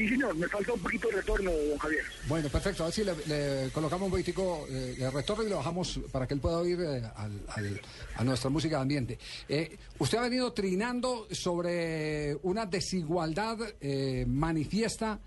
[0.00, 2.02] Sí, señor, me falta un poquito de retorno, Javier.
[2.26, 2.84] Bueno, perfecto.
[2.84, 6.26] A ver si le, le colocamos un poquitico eh, de retorno y lo bajamos para
[6.26, 7.80] que él pueda oír eh, al-
[8.16, 9.18] a nuestra música de ambiente.
[9.46, 15.18] Eh, usted ha venido trinando sobre una desigualdad eh, manifiesta,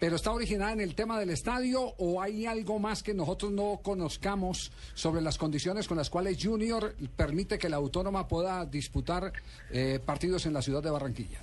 [0.00, 3.78] pero está originada en el tema del estadio o hay algo más que nosotros no
[3.80, 9.32] conozcamos sobre las condiciones con las cuales Junior permite que la autónoma pueda disputar
[9.70, 11.38] eh, partidos en la ciudad de Barranquilla.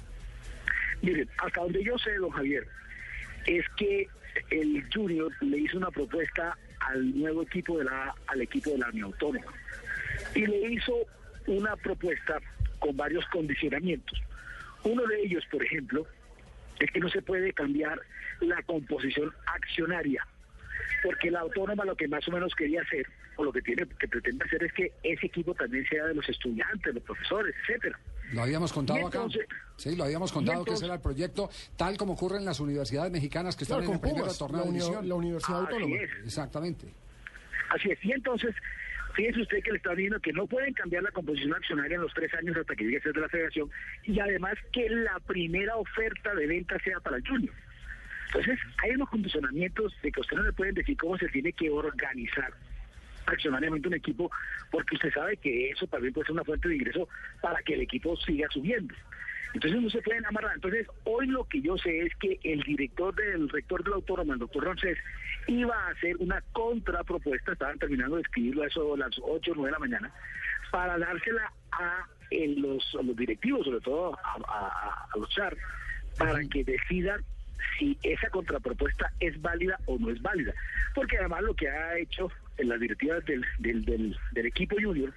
[1.04, 2.66] Miren, hasta donde yo sé, don Javier,
[3.46, 4.08] es que
[4.50, 8.88] el Junior le hizo una propuesta al nuevo equipo de la, al equipo de la
[8.88, 9.52] Unión Autónoma.
[10.34, 10.94] Y le hizo
[11.46, 12.40] una propuesta
[12.80, 14.18] con varios condicionamientos.
[14.86, 16.08] Uno de ellos, por ejemplo,
[16.80, 18.00] es que no se puede cambiar
[18.40, 20.26] la composición accionaria,
[21.04, 24.08] porque la autónoma lo que más o menos quería hacer, o lo que tiene, que
[24.08, 28.00] pretende hacer es que ese equipo también sea de los estudiantes, los profesores, etcétera.
[28.32, 29.22] Lo habíamos contado acá.
[29.78, 32.60] Sí, lo habíamos contado entonces- que ese era el proyecto, tal como ocurre en las
[32.60, 35.74] universidades mexicanas que están Claro, en con el primer torneo la, uni- la Universidad Así
[35.74, 35.96] Autónoma.
[36.02, 36.10] es.
[36.26, 36.88] Exactamente.
[37.70, 38.56] Así es, y entonces,
[39.16, 42.14] fíjese usted que le está viendo que no pueden cambiar la composición accionaria en los
[42.14, 43.70] tres años hasta que llegue a ser de la federación,
[44.04, 47.54] y además que la primera oferta de venta sea para el Junior.
[48.28, 51.70] Entonces, hay unos condicionamientos de que usted no le pueden decir cómo se tiene que
[51.70, 52.52] organizar
[53.26, 54.32] accionariamente un equipo,
[54.72, 57.08] porque usted sabe que eso también puede ser una fuente de ingreso
[57.42, 58.94] para que el equipo siga subiendo.
[59.54, 60.56] Entonces no se pueden amarrar.
[60.56, 64.34] Entonces, hoy lo que yo sé es que el director del rector de la autónoma,
[64.34, 64.98] el doctor Roncés,
[65.48, 69.56] iba a hacer una contrapropuesta, estaban terminando de escribirlo a eso a las 8 o
[69.56, 70.12] 9 de la mañana,
[70.72, 75.56] para dársela a, eh, los, a los directivos, sobre todo a, a- a los char,
[76.18, 77.24] para que decidan
[77.78, 80.54] si esa contrapropuesta es válida o no es válida.
[80.96, 85.14] Porque además lo que ha hecho en las directivas del, del, del, del equipo junior,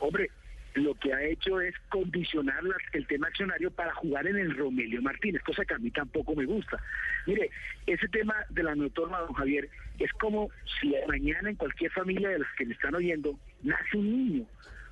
[0.00, 0.30] hombre,
[0.74, 5.00] lo que ha hecho es condicionar las- el tema accionario para jugar en el Romelio
[5.00, 6.78] Martínez, cosa que a mí tampoco me gusta.
[7.24, 7.50] Mire,
[7.86, 12.40] ese tema de la notorma, don Javier, es como si mañana en cualquier familia de
[12.40, 14.46] las que me están oyendo nace un niño.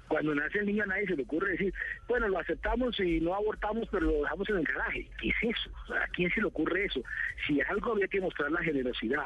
[0.09, 1.73] Cuando nace el niño a nadie se le ocurre decir,
[2.09, 5.09] bueno, lo aceptamos y no abortamos, pero lo dejamos en el garaje.
[5.21, 5.71] ¿Qué es eso?
[5.95, 7.03] ¿A quién se le ocurre eso?
[7.47, 9.25] Si algo había que mostrar la generosidad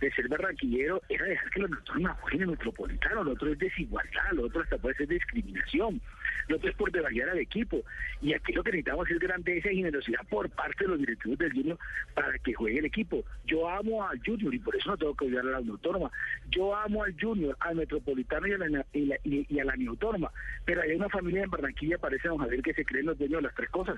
[0.00, 3.22] de ser barranquillero, era dejar que los nocturnos jueguen en el metropolitano.
[3.22, 6.00] Lo otro es desigualdad, lo otro hasta puede ser discriminación,
[6.48, 7.82] lo otro es por devaluar al equipo.
[8.22, 11.52] Y aquí lo que necesitamos es grandeza y generosidad por parte de los directivos del
[11.52, 11.78] Junior
[12.14, 13.22] para que juegue el equipo.
[13.44, 16.10] Yo amo al Junior y por eso no tengo que odiar a la Autónoma.
[16.48, 19.74] Yo amo al Junior, al Metropolitano y a la, y la- y- y a la
[19.74, 20.32] Unión Autónoma.
[20.64, 23.42] Pero hay una familia en Barranquilla, parece don Javier, que se creen los dueños de
[23.42, 23.96] las tres cosas.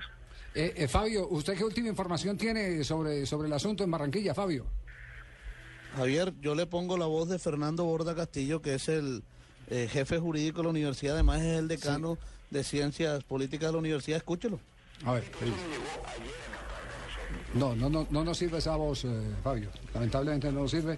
[0.55, 4.65] Eh, eh, Fabio, ¿usted qué última información tiene sobre, sobre el asunto en Barranquilla, Fabio?
[5.95, 9.23] Javier, yo le pongo la voz de Fernando Borda Castillo, que es el
[9.69, 12.17] eh, jefe jurídico de la universidad, además es el decano
[12.49, 14.17] de ciencias políticas de la universidad.
[14.17, 14.59] Escúchelo.
[15.05, 15.23] A ver.
[17.53, 19.09] No, no, no, no nos sirve esa voz, eh,
[19.43, 19.69] Fabio.
[19.93, 20.97] Lamentablemente no nos sirve.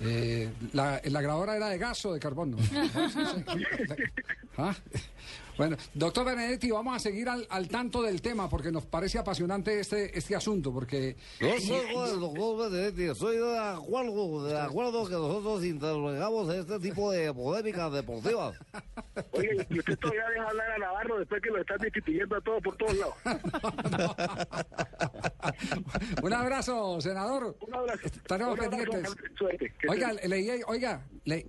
[0.00, 2.58] Eh, la, la grabadora era de gas o de carbón, ¿no?
[4.56, 4.74] ¿Ah?
[5.56, 9.80] Bueno, doctor Benedetti, vamos a seguir al, al tanto del tema porque nos parece apasionante
[9.80, 15.14] este, este asunto, porque Yo soy el doctor Benedetti, estoy de acuerdo, de acuerdo que
[15.14, 18.56] nosotros intervengamos en este tipo de polémicas deportivas.
[19.32, 22.62] Oye, y usted todavía deja hablar a Navarro después que lo están destituyendo a todos
[22.62, 23.14] por todos lados.
[26.22, 27.56] un abrazo, senador.
[27.66, 28.06] Un abrazo.
[28.06, 29.14] Estaremos Un abrazo, pendientes.
[29.36, 29.72] suerte.
[29.80, 31.46] Que Oiga, leí, oiga, le...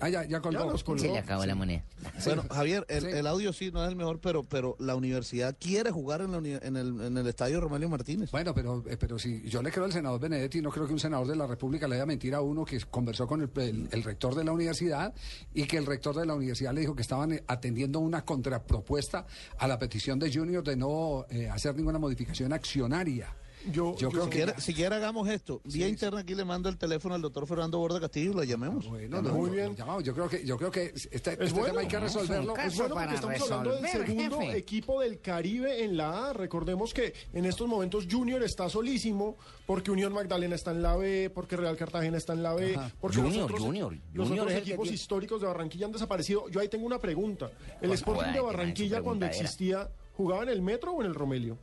[0.00, 0.76] Ah, ya, ya colgó.
[0.76, 1.00] Ya colgó.
[1.00, 1.84] Se le acabó la moneda.
[2.24, 3.08] Bueno, Javier, el, Sí.
[3.10, 6.38] el audio sí no es el mejor, pero pero la universidad quiere jugar en, la
[6.38, 8.32] uni- en, el, en el estadio Romelio Martínez.
[8.32, 10.98] Bueno, pero, eh, pero si yo le creo al senador Benedetti, no creo que un
[10.98, 14.02] senador de la República le haya mentir a uno que conversó con el, el- el
[14.02, 15.14] rector de la universidad
[15.54, 19.24] y que el rector de la universidad le dijo que estaban eh, atendiendo una contrapropuesta
[19.58, 23.36] a la petición de Junior de no eh, hacer ninguna modificación accionaria.
[23.70, 25.60] Yo, Yo creo que- quiere, si quiere hagamos esto.
[25.64, 28.88] Vía interna aquí le mando el teléfono al doctor Fernando Borda Castillo y lo llamemos.
[28.88, 29.76] Bueno, Muy no, bien.
[29.76, 30.02] llamamos.
[30.04, 31.64] Yo creo que, yo creo que este, este bueno.
[31.66, 32.56] tema hay que resolverlo.
[32.56, 34.58] Es bueno porque estamos hablando del segundo jefe.
[34.58, 36.32] equipo del Caribe en la A.
[36.32, 39.36] Recordemos que en estos momentos Junior está solísimo
[39.66, 43.18] porque Unión Magdalena está en la B, porque Real Cartagena está en la B, porque
[43.18, 43.92] los Junior, otros, Junior.
[44.12, 46.48] los Junior otros es el que equipos históricos de Barranquilla han desaparecido.
[46.48, 47.50] Yo ahí tengo una pregunta.
[47.80, 51.56] El Pues, Sporting de Barranquilla cuando existía ¿Jugaba en el Metro o en el Romelio?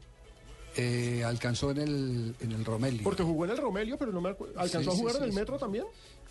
[0.77, 3.03] Eh, alcanzó en el, en el Romelio.
[3.03, 5.29] Porque jugó en el Romelio, pero no me acu- ¿Alcanzó Sí, a jugar sí, en
[5.29, 5.85] el Metro también?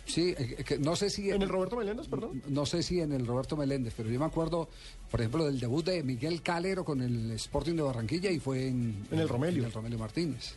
[0.05, 1.29] Sí, eh, que no sé si...
[1.29, 2.41] ¿En el Roberto Meléndez, perdón?
[2.47, 4.67] No sé si en el Roberto Meléndez, pero yo me acuerdo,
[5.11, 9.05] por ejemplo, del debut de Miguel Calero con el Sporting de Barranquilla y fue en,
[9.11, 9.59] En el Romelio.
[9.61, 10.53] en el Romelio Martínez.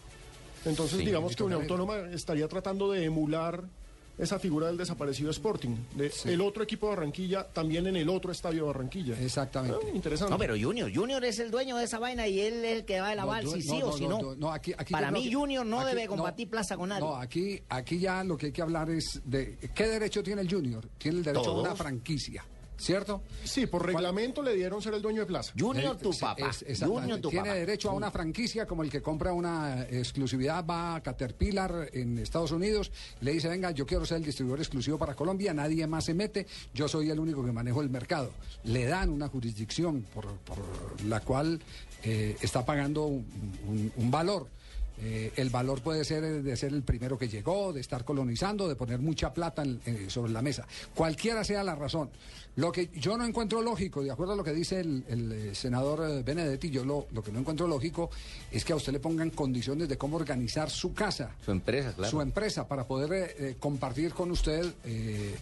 [0.64, 1.62] Entonces, Sí, digamos que Unión.
[1.62, 3.64] Autónoma estaría tratando de emular
[4.19, 8.31] esa figura del desaparecido Sporting, de el otro equipo de Barranquilla, también en el otro
[8.31, 9.19] estadio de Barranquilla.
[9.20, 9.79] Exactamente.
[9.85, 10.31] Ah, interesante.
[10.31, 13.00] No, pero Junior, Junior es el dueño de esa vaina y él es el que
[13.00, 14.53] va a lavar No, si no, sí no, o si no, no.
[14.53, 17.00] aquí- aquí Para mí que- Junior no aquí- debe compartir plaza con nadie.
[17.05, 20.50] No, aquí, aquí ya lo que hay que hablar es de qué derecho tiene el
[20.53, 20.87] Junior.
[20.99, 21.79] Tiene el derecho a una Todos.
[21.79, 22.44] franquicia,
[22.82, 23.23] ¿cierto?
[23.44, 25.52] Sí, por ¿Cuál- reglamento le dieron ser el dueño de plaza.
[25.58, 26.50] Junior tu papá.
[26.67, 26.81] es-.
[26.82, 27.58] Junior tu Tiene papá.
[27.58, 32.50] derecho a una franquicia como el que compra una exclusividad, va a Caterpillar en Estados
[32.50, 32.90] Unidos,
[33.20, 36.46] le dice, venga, yo quiero ser el distribuidor exclusivo para Colombia, nadie más se mete,
[36.75, 38.31] yo soy el único que manejo el mercado.
[38.64, 40.58] Le dan una jurisdicción por, por
[41.06, 41.61] la cual
[42.05, 43.25] eh, está pagando un,
[43.69, 44.49] un- un valor.
[45.04, 48.69] Eh, el valor puede ser eh, de ser el primero que llegó, de estar colonizando,
[48.69, 50.64] de poner mucha plata en- eh, sobre la mesa.
[50.94, 52.08] Cualquiera sea la razón.
[52.54, 56.22] Lo que yo no encuentro lógico, de acuerdo a lo que dice el, el, senador
[56.22, 58.10] Benedetti, yo lo, lo que no encuentro lógico
[58.52, 62.10] es que a usted le pongan condiciones de cómo organizar su casa, Su empresa, claro.
[62.10, 65.34] su empresa, para poder eh, compartir con usted eh,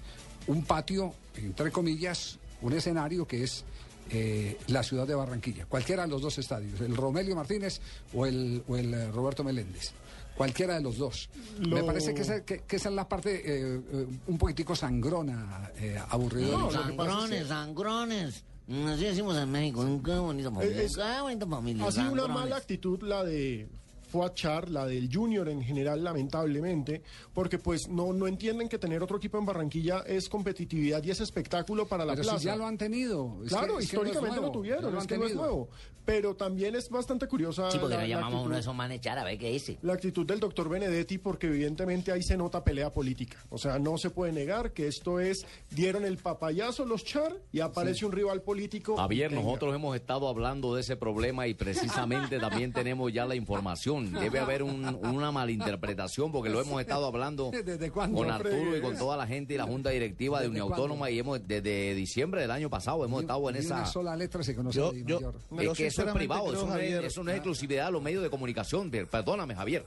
[0.47, 3.65] un patio, entre comillas, un escenario que es
[4.11, 7.81] eh, la ciudad de Barranquilla, cualquiera de los dos estadios, el Romelio Martínez
[8.15, 9.93] o el, o el eh, Roberto Meléndez.
[10.37, 11.29] Cualquiera de los dos.
[11.59, 15.71] Me parece que esa, que- que esa es la parte eh, eh, un poquitico sangrona,
[15.77, 16.57] eh, aburrida.
[16.57, 18.45] No, sangrones, sangrones.
[18.87, 19.85] Así decimos en México.
[20.03, 20.83] Qué bonita familia.
[20.83, 21.87] Es- Qué bonita familia.
[21.87, 23.69] Ha sido una mala actitud la de
[24.11, 27.03] Fuachar, la del Junior en general, lamentablemente,
[27.33, 31.21] porque pues no, no entienden que tener otro equipo en Barranquilla es competitividad y es
[31.21, 32.39] espectáculo para la Pero plaza.
[32.39, 33.39] si ya lo han tenido.
[33.45, 35.17] Es Claro, que- es que no es históricamente nuevo, lo tuvieron, lo es han que
[35.19, 35.47] no es tenido.
[35.47, 35.69] nuevo.
[36.05, 38.99] Pero también es bastante curiosa Sí, porque la, llamamos a uno actitud, de esos manes
[38.99, 39.79] echar a ver qué dice.
[39.83, 43.37] la actitud del doctor Benedetti, porque evidentemente ahí se nota pelea política.
[43.51, 47.61] O sea, no se puede negar que esto es, dieron el papayazo los Char y
[47.61, 48.97] aparece un rival político.
[48.97, 54.00] Javier, nosotros hemos estado hablando de ese problema y precisamente también tenemos ya la información.
[54.13, 58.81] Debe haber un- una malinterpretación porque lo hemos estado hablando ¿Desde cuándo, con Arturo y
[58.81, 60.73] con toda la gente y la Junta Directiva de ¿Desde Unión?
[60.73, 63.75] Autónoma y hemos desde diciembre del año pasado hemos estado en Ni esa...
[63.77, 65.35] una sola letra se conoce Yo- yo- Mayor.
[65.65, 67.87] Yo Es que eso es privado, creo, eso no, Javier, es, eso no es exclusividad
[67.87, 68.91] de los medios de comunicación.
[68.91, 69.85] Perdóname, Javier.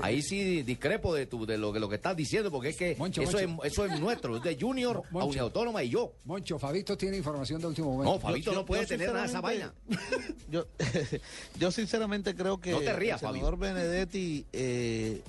[0.00, 2.96] Ahí sí discrepo de, tu, de, lo, que- lo que estás diciendo, porque es que
[2.96, 3.62] Moncho, eso, Moncho.
[3.64, 5.24] Es, eso es nuestro, es de Junior a.
[5.24, 6.12] Unión Autónoma y yo.
[6.24, 8.12] Moncho, Fabito tiene información de último momento.
[8.14, 9.74] No, Fabito yo- no puede yo tener nada de esa vaina.
[10.48, 10.64] Yo,
[11.58, 15.22] yo sinceramente creo que No te rías, el Benedetti eh,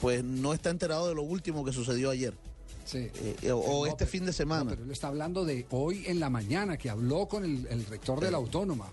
[0.00, 2.34] pues no está enterado de lo último que sucedió ayer.
[2.84, 3.08] Sí.
[3.42, 4.64] Eh, o No, este pero- fin de semana.
[4.64, 7.86] no, pero él está hablando de hoy en la mañana, que habló con el, el
[7.86, 8.90] rector de la Autónoma.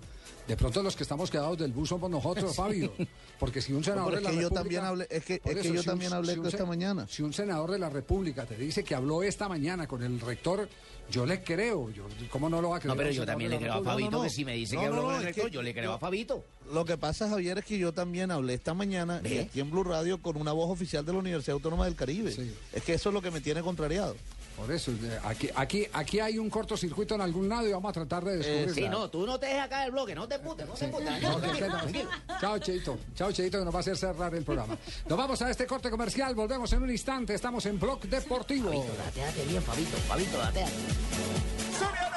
[0.48, 2.94] De pronto los que estamos quedados del bus somos nosotros, Fabio.
[3.40, 4.62] Porque si un senador de es la que yo República...
[4.62, 7.06] también hablé- es que- es que yo también hablé un esta mañana.
[7.10, 10.70] Si un senador de la República te dice que habló esta mañana con el rector,
[11.12, 11.90] yo le creo.
[11.92, 12.96] Yo, ¿Cómo no lo va a creer?
[12.96, 13.92] No, pero yo también le creo a República?
[13.94, 14.24] Fabito no, no.
[14.24, 15.94] que si me dice No, que habló no, con el rector, que yo le creo
[15.94, 16.44] a Fabito.
[16.74, 20.22] Lo que pasa, Javier, es que yo también hablé esta mañana aquí en Blue Radio
[20.22, 22.32] con una voz oficial de la Universidad Autónoma del Caribe.
[22.32, 22.54] Sí.
[22.74, 24.16] Es que eso es lo que me tiene contrariado.
[24.58, 27.94] Por eso, eh, aquí, aquí, aquí hay un cortocircuito en algún lado y vamos a
[27.94, 28.74] tratar de descubrirlo.
[28.74, 31.22] Sí, no, tú no te dejes acá el bloque, no te putes, no te putes.
[31.22, 32.40] No.
[32.42, 32.98] Chao, Cheito.
[33.16, 34.76] Chao, Cheito, que nos va a hacer cerrar el programa.
[35.08, 36.34] Nos vamos a este corte comercial.
[36.34, 37.36] Volvemos en un instante.
[37.36, 38.70] Estamos en Blog Deportivo.
[38.70, 42.17] Fabito, dateate bien, Fabito, Fabito, dateate.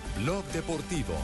[0.17, 1.15] Blog Deportivo.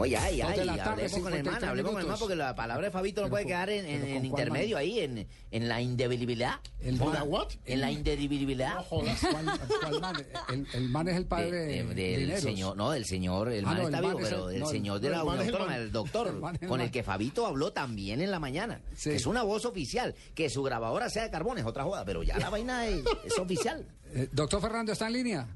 [0.00, 2.54] Oye, ay, ay, tarde, hablemos con el 53 man, hablemos con el man porque la
[2.54, 4.80] palabra de Fabito no Pero puede con- quedar en, en- en intermedio man.
[4.82, 6.60] ahí, en, en la indelibilidad.
[6.80, 7.48] El ¿Hola, man- what?
[7.66, 8.84] En la indelibilidad.
[8.88, 10.16] ¿Cuál, cuál man?
[10.50, 13.64] El, el man es el padre De- de- de, del señor, no, del señor, el
[13.64, 15.08] Ah, man no, el está man vivo, es pero el- el no, el- señor de
[15.08, 17.72] no, la el Unión el Autónoma, el doctor, El el con el que Fabito habló
[17.72, 18.80] también en la mañana.
[18.94, 19.10] Sí.
[19.10, 22.22] que Es una voz oficial, que su grabadora sea de carbón es otra joda, pero
[22.22, 23.86] ya la vaina es, es oficial.
[24.14, 25.46] Eh, Doctor Fernando, ¿está en línea?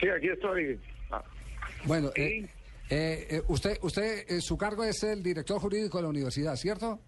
[0.00, 0.78] Sí, aquí estoy.
[1.10, 1.22] Ah,
[1.84, 2.22] Bueno, Sí.
[2.22, 2.48] eh,
[2.94, 7.00] eh, eh, usted, usted eh, su cargo es el director jurídico de la universidad, ¿cierto?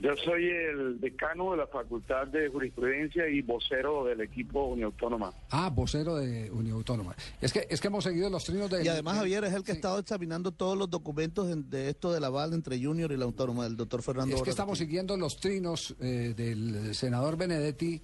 [0.00, 5.32] Yo soy el decano de la Facultad de Jurisprudencia y vocero del equipo Uniautónoma.
[5.50, 7.14] Ah, vocero de Unión Autónoma.
[7.40, 8.84] Es que, es que hemos seguido los trinos de...
[8.84, 12.12] Y además Javier es el que ha estado examinando todos los documentos de, de esto
[12.12, 15.40] del aval entre Junior y la autónoma, del doctor Fernando Es que estamos siguiendo los
[15.40, 18.02] trinos eh, del senador Benedetti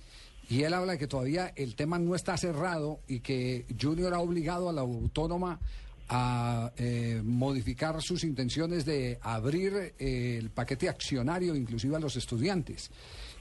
[0.48, 4.20] y él habla de que todavía el tema no está cerrado y que Junior ha
[4.20, 5.58] obligado a la autónoma
[6.14, 12.90] a eh, modificar sus intenciones de abrir eh, el paquete accionario inclusive a los estudiantes.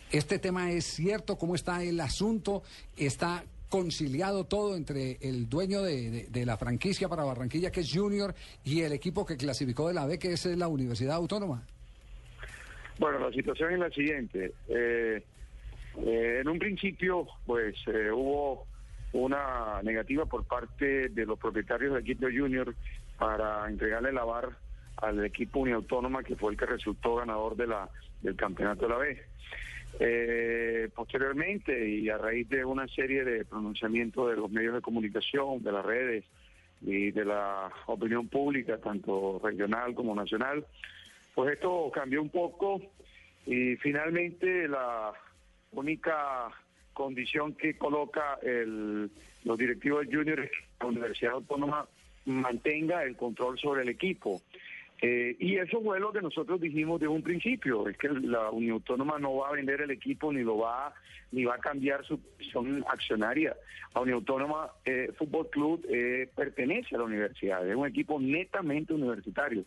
[0.09, 2.63] Este tema es cierto, ¿cómo está el asunto?
[2.95, 8.81] ¿Está conciliado todo entre el dueño de, la franquicia para Barranquilla, que es Junior, y
[8.81, 11.65] el equipo que clasificó de la B, que es la Universidad Autónoma?
[12.99, 14.53] Bueno, la situación es la siguiente.
[14.69, 15.23] Eh,
[16.05, 18.65] eh, en un principio, pues eh, hubo
[19.13, 22.73] una negativa por parte de los propietarios del equipo Junior
[23.17, 24.49] para entregarle la VAR
[24.97, 27.89] al equipo Uniautónoma, que fue el que resultó ganador de la,
[28.21, 29.21] del campeonato de la B.
[29.99, 35.61] Eh, posteriormente, y a raíz de una serie de pronunciamientos de los medios de comunicación,
[35.61, 36.23] de las redes
[36.81, 40.65] y de la opinión pública, tanto regional como nacional,
[41.35, 42.81] pues esto cambió un poco
[43.45, 45.11] y finalmente la
[45.71, 46.49] única
[46.93, 49.09] condición que coloca el,
[49.43, 50.51] los directivos de Junior es
[50.83, 51.87] Universidad Autónoma
[52.25, 54.41] mantenga el control sobre el equipo.
[55.01, 58.73] Eh, y eso fue lo que nosotros dijimos de un principio, es que la Unión
[58.73, 60.93] Autónoma no va a vender el equipo ni lo va
[61.31, 63.55] ni va a cambiar su posición accionaria.
[63.95, 68.93] La Unión Autónoma eh, Fútbol Club eh, pertenece a la universidad, es un equipo netamente
[68.93, 69.63] universitario.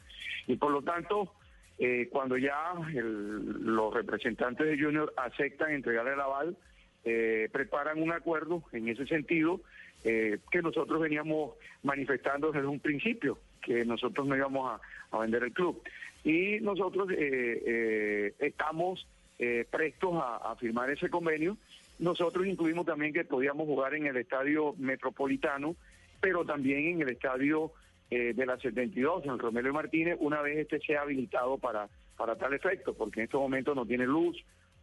[0.46, 1.32] Y por lo tanto,
[1.78, 6.56] eh, cuando ya el- los representantes de Junior aceptan entregar el aval,
[7.04, 9.60] eh, preparan un acuerdo en ese sentido
[10.04, 14.80] eh, que nosotros veníamos manifestando desde un principio, que nosotros no íbamos
[15.10, 15.80] a, vender el club.
[16.24, 19.06] Y nosotros eh, eh, estamos
[19.38, 21.56] eh, prestos a, firmar ese convenio.
[22.00, 25.76] Nosotros incluimos también que podíamos jugar en el estadio metropolitano,
[26.20, 27.72] pero también en el estadio
[28.10, 32.54] de la 72, en el Romelio Martínez, una vez este sea habilitado para, para tal
[32.54, 34.36] efecto, porque en estos momentos no tiene luz,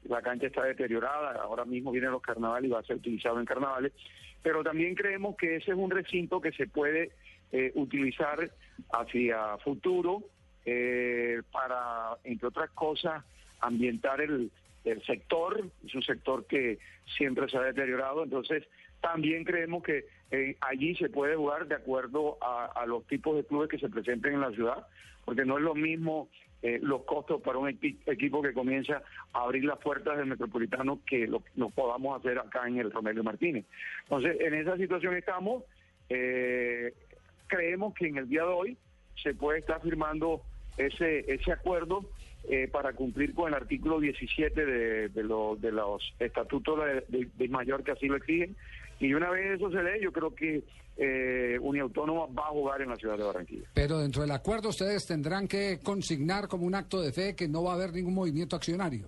[0.05, 3.45] la cancha está deteriorada, ahora mismo vienen los carnavales y va a ser utilizado en
[3.45, 3.93] carnavales,
[4.41, 7.11] pero también creemos que ese es un recinto que se puede
[7.51, 8.51] eh, utilizar
[8.91, 10.23] hacia futuro
[10.65, 13.23] eh, para, entre otras cosas,
[13.59, 14.51] ambientar el,
[14.83, 16.79] el sector, es un sector que
[17.17, 18.63] siempre se ha deteriorado, entonces
[19.01, 23.43] también creemos que eh, allí se puede jugar de acuerdo a, a los tipos de
[23.43, 24.87] clubes que se presenten en la ciudad,
[25.25, 26.29] porque no es lo mismo
[26.63, 29.01] eh, los costos para un equi- equipo que comienza
[29.33, 33.65] a abrir las puertas del Metropolitano que lo, podamos hacer acá en el Romelio Martínez.
[34.03, 35.63] Entonces, en esa situación estamos.
[36.09, 36.93] eh,
[37.47, 38.77] creemos que en el día de hoy
[39.21, 40.41] se puede estar firmando
[40.77, 42.05] ese, ese acuerdo
[42.49, 45.23] eh, para cumplir con el artículo 17 de, de,
[45.59, 48.55] de los estatutos de, de mayor que así lo exigen.
[49.01, 50.63] Y una vez eso se dé, yo creo que
[50.97, 53.67] eh, Uniautónoma va a jugar en la ciudad de Barranquilla.
[53.73, 57.63] Pero dentro del acuerdo ustedes tendrán que consignar como un acto de fe que no
[57.63, 59.07] va a haber ningún movimiento accionario.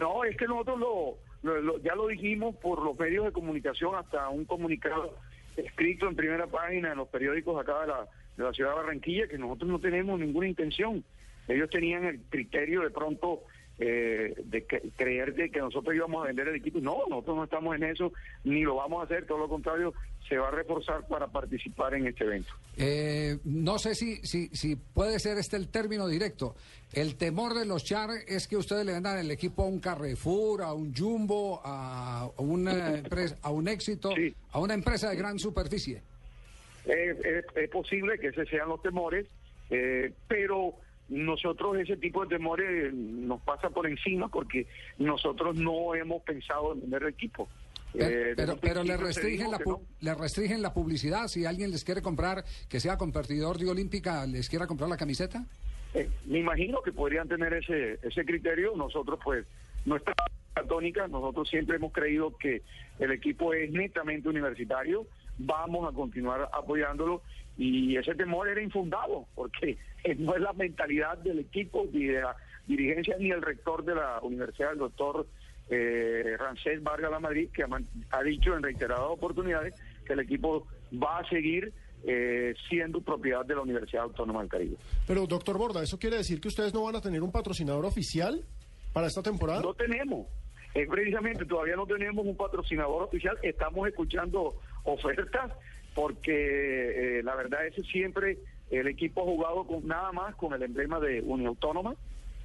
[0.00, 3.94] No, es que nosotros lo, lo- lo- ya lo dijimos por los medios de comunicación,
[3.96, 5.16] hasta un comunicado
[5.56, 8.06] escrito en primera página en los periódicos acá de la,
[8.36, 11.04] de la ciudad de Barranquilla, que nosotros no tenemos ninguna intención.
[11.48, 13.42] Ellos tenían el criterio de pronto
[13.78, 16.78] eh, de que- creer de que nosotros íbamos a vender el equipo.
[16.80, 18.12] No, nosotros no estamos en eso,
[18.44, 19.92] ni lo vamos a hacer, todo lo contrario,
[20.28, 22.52] se va a reforzar para participar en este evento.
[22.76, 26.54] Eh, no sé si, si, si puede ser este el término directo.
[26.92, 30.62] El temor de los Char es que ustedes le vendan el equipo a un Carrefour,
[30.62, 34.10] a un Jumbo, a una empresa, a un éxito,
[34.52, 36.00] a una empresa de gran superficie.
[36.86, 39.26] Es, es- es posible que esos sean los temores,
[39.70, 40.74] eh, pero
[41.08, 44.66] nosotros ese tipo de temores nos pasa por encima porque
[44.98, 47.48] nosotros no hemos pensado en vender el equipo.
[47.94, 49.80] Eh, Pero, desde pero, pero le restringen la no.
[50.00, 51.28] le restringen la publicidad.
[51.28, 55.44] Si alguien les quiere comprar, que sea competidor de Olímpica, les quiera comprar la camiseta.
[55.94, 58.74] Eh, me imagino que podrían tener ese ese criterio.
[58.74, 59.46] Nosotros, pues,
[59.84, 60.12] nuestra
[60.68, 62.62] tónica, nosotros siempre hemos creído que
[62.98, 65.06] el equipo es netamente universitario.
[65.38, 67.22] Vamos a continuar apoyándolo
[67.56, 69.78] y ese temor era infundado porque
[70.18, 74.20] no es la mentalidad del equipo ni de la dirigencia ni el rector de la
[74.22, 75.26] universidad, el doctor
[75.70, 77.64] eh, Rancés Vargas La Madrid, que
[78.10, 79.74] ha dicho en reiteradas oportunidades
[80.06, 81.72] que el equipo va a seguir
[82.06, 84.76] eh, siendo propiedad de la Universidad Autónoma del Caribe.
[85.06, 88.44] Pero, doctor Borda, ¿eso quiere decir que ustedes no van a tener un patrocinador oficial
[88.92, 89.62] para esta temporada?
[89.62, 90.26] No tenemos.
[90.74, 93.38] Es precisamente, todavía no tenemos un patrocinador oficial.
[93.42, 95.52] Estamos escuchando ofertas
[95.94, 98.38] porque eh, la verdad es que siempre
[98.78, 101.94] el equipo ha jugado con nada más con el emblema de Unión Autónoma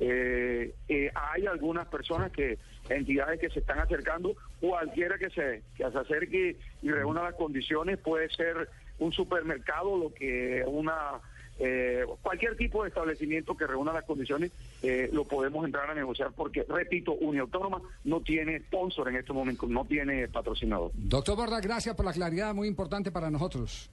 [0.01, 2.57] Eh, eh, hay algunas personas que,
[2.89, 7.97] entidades que se están acercando, cualquiera que se, que se acerque y reúna las condiciones,
[7.97, 8.69] puede ser
[8.99, 11.19] un supermercado, lo que una
[11.59, 16.31] eh, cualquier tipo de establecimiento que reúna las condiciones, eh, lo podemos entrar a negociar
[16.33, 20.91] porque, repito, Unión Autónoma no tiene sponsor en estos momentos, no tiene patrocinador.
[20.93, 23.89] Doctor Borda, gracias por la claridad, muy importante para nosotros.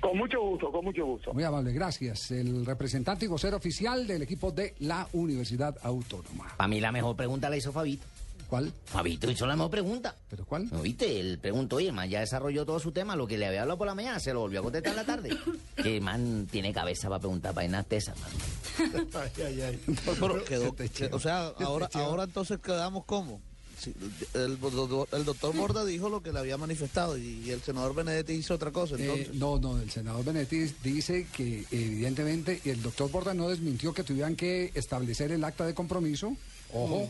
[0.00, 1.32] Con mucho gusto, con mucho gusto.
[1.32, 2.30] Muy amable, gracias.
[2.30, 6.52] El representante y vocero oficial del equipo de la Universidad Autónoma.
[6.56, 8.04] Para mí la mejor pregunta la hizo Fabito.
[8.48, 8.70] ¿Cuál?
[8.84, 10.14] Fabito hizo la mejor pregunta.
[10.28, 10.68] ¿Pero cuál?
[10.70, 11.18] ¿No viste?
[11.18, 13.78] Él preguntó, oye, el man ya desarrolló todo su tema, lo que le había hablado
[13.78, 15.30] por la mañana, se lo volvió a contestar en la tarde.
[15.82, 18.30] que man tiene cabeza para preguntar vainas de esas, man.
[19.14, 19.80] Ay, ay, ay.
[20.20, 20.74] Pero quedó-
[21.12, 23.40] o sea, ahora, ahora entonces quedamos como.
[23.84, 23.94] Sí,
[24.34, 28.70] el, doctor Borda dijo lo que le había manifestado y, el senador Benedetti hizo otra
[28.70, 28.96] cosa.
[28.96, 33.92] Entonces, Eh, no, no, el senador Benetti dice que evidentemente el doctor Borda no desmintió
[33.92, 36.34] que tuvieran que establecer el acta de compromiso.
[36.72, 37.08] Ojo,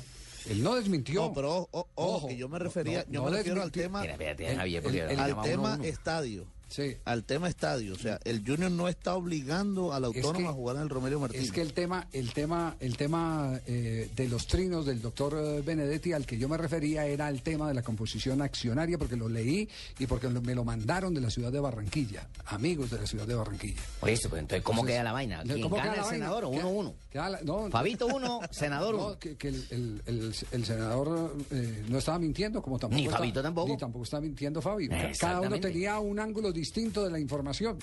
[0.49, 1.23] él no desmintió.
[1.23, 4.13] No, pero ojo, que yo me refería, no, yo no me refiero al tema, Mira,
[4.15, 5.85] espérate, el- Javier, porque el- le al uno tema uno.
[5.85, 6.45] estadio.
[6.75, 6.97] Sí.
[7.05, 10.75] Al tema estadio, o sea, el Junior no está obligando al autónomo que- a jugar
[10.77, 11.45] en el Romelio Martínez.
[11.47, 15.63] Es que el tema, el tema, el tema eh, de los trinos del doctor eh,
[15.65, 19.29] Benedetti al que yo me refería era el tema de la composición accionaria, porque lo
[19.29, 19.69] leí
[20.01, 23.27] y porque lo- me lo mandaron de la ciudad de Barranquilla, amigos de la ciudad
[23.29, 23.81] de Barranquilla.
[24.01, 25.43] Por eso, pues entonces, ¿cómo Entonces, queda la vaina?
[25.45, 26.27] ¿Quién ¿cómo gana queda el vaina?
[26.27, 26.51] senador?
[26.51, 26.95] Queda- 1-1.
[27.13, 29.19] queda la- no, Fabito 1, senador no, 1.
[29.21, 32.97] que, que el, el- el- el senador eh, no estaba mintiendo, como tampoco.
[32.99, 33.69] Ni está- Fabito tampoco.
[33.69, 34.91] Ni tampoco está mintiendo Fabio.
[35.21, 37.79] Cada uno tenía un ángulo distinto de la información.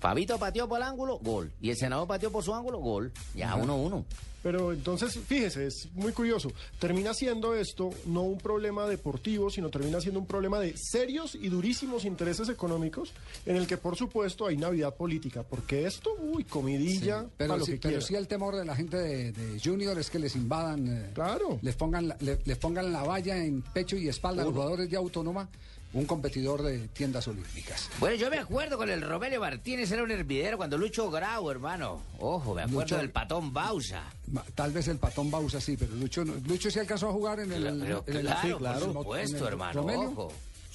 [0.00, 1.50] Fabito pateó por el ángulo, gol.
[1.60, 3.12] Y el senador pateó por su ángulo, gol.
[3.34, 4.04] Ya, 1-1.
[4.40, 6.52] Pero entonces, fíjese, es muy curioso.
[6.78, 11.48] Termina siendo esto no un problema deportivo, sino termina siendo un problema de serios y
[11.48, 13.12] durísimos intereses económicos,
[13.44, 17.58] en el que por supuesto hay Navidad política, porque esto, uy, comidilla, Sí, pero, para
[17.58, 20.20] lo sí, que pero sí el temor de la gente de, de Junior es que
[20.20, 21.58] les invadan, eh, Claro.
[21.60, 24.88] les pongan la, le- les pongan la valla en pecho y espalda a los jugadores
[24.88, 25.48] de Autónoma,
[25.94, 27.88] un competidor de tiendas olímpicas.
[27.98, 32.02] Bueno, yo me acuerdo con el Romelio Martínez, era un hervidero cuando Lucho Grau, hermano.
[32.18, 34.02] Ojo, me acuerdo Lucho- del patón Bausa.
[34.30, 37.40] Ma- Tal vez el patón Bausa sí, pero Lucho, no- Lucho sí alcanzó a jugar
[37.40, 40.32] en el, Pero en el- claro, sí, por supuesto, el hermano, Romelio, ojo.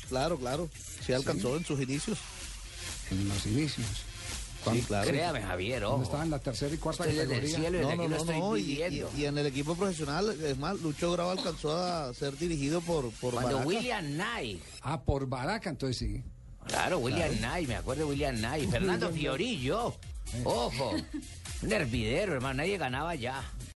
[0.09, 0.69] Claro, claro.
[1.05, 2.17] Se alcanzó en sus inicios.
[3.11, 3.87] En los inicios.
[4.71, 5.07] Sí, claro.
[5.09, 6.03] Créame, Javier, ojo.
[6.03, 7.55] estaba en la tercera y cuarta categoría.
[7.57, 8.57] cielo y No, no, aquí lo no, estoy no.
[8.57, 9.09] Y, pidiendo.
[9.15, 13.09] y- y en el equipo profesional, es más, Lucho Grau alcanzó a ser dirigido por,
[13.11, 13.67] por Cuando Baraca.
[13.67, 14.61] William Knight.
[14.81, 16.23] Ah, por Baraca, entonces sí.
[16.67, 18.69] Claro, William Knight, me acuerdo de William Knight.
[18.71, 19.95] Fernando Fiorillo.
[20.45, 20.93] Ojo.
[21.61, 22.55] Un hervidero, hermano.
[22.55, 23.43] Nadie ganaba ya.